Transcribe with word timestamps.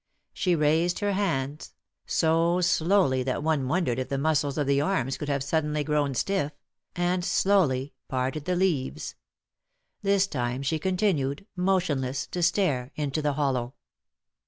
She 0.33 0.55
raised 0.55 0.97
her 0.97 1.13
hands— 1.13 1.75
so 2.07 2.59
slowly 2.59 3.21
that 3.21 3.43
one 3.43 3.67
wondered 3.67 3.99
if 3.99 4.09
the 4.09 4.17
muscles 4.17 4.57
of 4.57 4.65
the 4.65 4.81
arms 4.81 5.15
could 5.15 5.29
have 5.29 5.43
suddenly 5.43 5.83
grown 5.83 6.15
stiff— 6.15 6.53
and 6.95 7.23
slowly 7.23 7.93
parted 8.07 8.45
the 8.45 8.55
leaves. 8.55 9.13
This 10.01 10.25
time 10.25 10.63
she 10.63 10.79
con 10.79 10.97
tinued, 10.97 11.45
motionless, 11.55 12.25
to 12.25 12.41
stare 12.41 12.89
into 12.95 13.21
the 13.21 13.33
hollow. 13.33 13.75